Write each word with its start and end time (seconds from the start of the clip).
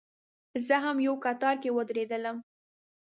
زه 0.67 0.75
هم 0.83 0.97
یو 1.07 1.15
کتار 1.25 1.55
کې 1.61 1.69
ودرېدلم. 1.73 2.37